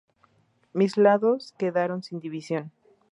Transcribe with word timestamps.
Mis 0.73 0.97
lados 0.97 1.53
quedaron 1.59 2.01
sin 2.01 2.19
división". 2.19 2.71